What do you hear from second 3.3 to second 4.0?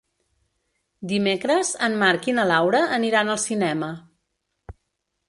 al cinema.